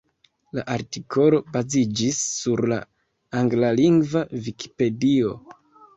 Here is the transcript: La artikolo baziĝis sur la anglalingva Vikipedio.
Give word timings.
La 0.59 0.61
artikolo 0.75 1.41
baziĝis 1.57 2.23
sur 2.39 2.65
la 2.73 2.79
anglalingva 3.43 4.25
Vikipedio. 4.47 5.37